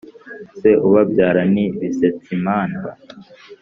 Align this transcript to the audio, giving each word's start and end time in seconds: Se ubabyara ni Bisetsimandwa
Se 0.59 0.69
ubabyara 0.87 1.41
ni 1.53 1.65
Bisetsimandwa 1.77 2.91